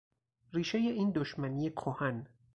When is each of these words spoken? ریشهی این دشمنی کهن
ریشهی 0.53 0.87
این 0.87 1.11
دشمنی 1.11 1.69
کهن 1.69 2.27